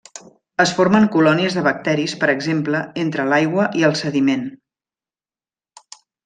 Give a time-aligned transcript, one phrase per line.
[0.63, 4.49] Es formen colònies de bacteris per exemple entre l'aigua i el sediment.